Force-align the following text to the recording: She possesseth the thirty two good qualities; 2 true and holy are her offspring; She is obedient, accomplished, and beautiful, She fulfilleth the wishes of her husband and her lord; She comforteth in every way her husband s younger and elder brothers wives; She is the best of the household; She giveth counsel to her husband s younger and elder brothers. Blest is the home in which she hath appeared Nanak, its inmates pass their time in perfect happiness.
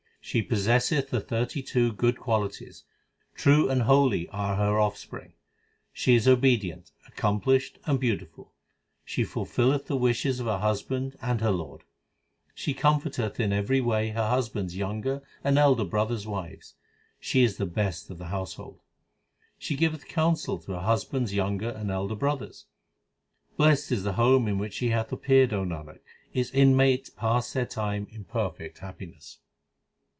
She 0.23 0.43
possesseth 0.43 1.09
the 1.09 1.19
thirty 1.19 1.63
two 1.63 1.91
good 1.93 2.17
qualities; 2.19 2.83
2 3.35 3.41
true 3.41 3.69
and 3.69 3.81
holy 3.81 4.29
are 4.29 4.55
her 4.55 4.79
offspring; 4.79 5.33
She 5.91 6.13
is 6.13 6.27
obedient, 6.27 6.91
accomplished, 7.07 7.79
and 7.85 7.99
beautiful, 7.99 8.53
She 9.03 9.23
fulfilleth 9.23 9.87
the 9.87 9.97
wishes 9.97 10.39
of 10.39 10.45
her 10.45 10.59
husband 10.59 11.17
and 11.23 11.41
her 11.41 11.49
lord; 11.49 11.81
She 12.53 12.73
comforteth 12.75 13.39
in 13.39 13.51
every 13.51 13.81
way 13.81 14.09
her 14.09 14.29
husband 14.29 14.69
s 14.69 14.75
younger 14.75 15.23
and 15.43 15.57
elder 15.57 15.83
brothers 15.83 16.27
wives; 16.27 16.75
She 17.19 17.43
is 17.43 17.57
the 17.57 17.65
best 17.65 18.11
of 18.11 18.19
the 18.19 18.27
household; 18.27 18.79
She 19.57 19.75
giveth 19.75 20.07
counsel 20.07 20.59
to 20.59 20.73
her 20.73 20.81
husband 20.81 21.25
s 21.25 21.33
younger 21.33 21.69
and 21.71 21.89
elder 21.89 22.15
brothers. 22.15 22.67
Blest 23.57 23.91
is 23.91 24.03
the 24.03 24.13
home 24.13 24.47
in 24.47 24.59
which 24.59 24.75
she 24.75 24.89
hath 24.89 25.11
appeared 25.11 25.49
Nanak, 25.49 25.99
its 26.31 26.51
inmates 26.51 27.09
pass 27.09 27.51
their 27.51 27.65
time 27.65 28.07
in 28.11 28.23
perfect 28.23 28.77
happiness. 28.77 29.39